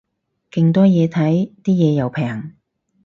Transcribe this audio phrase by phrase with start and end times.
[0.49, 2.55] 勁多嘢睇，啲嘢又平